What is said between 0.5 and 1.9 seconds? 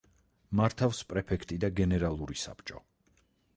მართავს პრეფექტი და